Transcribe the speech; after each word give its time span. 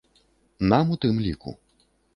Нам 0.73 0.95
у 0.97 0.99
тым 1.07 1.15
ліку. 1.29 1.57